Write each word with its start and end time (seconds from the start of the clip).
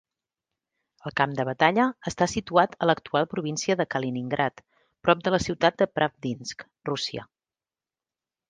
El 1.09 1.13
camp 1.19 1.35
de 1.39 1.43
batalla 1.49 1.83
està 2.11 2.27
situat 2.31 2.73
a 2.85 2.89
l'actual 2.91 3.29
província 3.35 3.77
de 3.83 3.87
Kaliningrad, 3.97 4.65
prop 5.09 5.23
de 5.29 5.35
la 5.37 5.41
ciutat 5.47 5.79
de 5.83 5.91
Pravdinsk, 5.99 6.67
Rússia. 6.91 7.29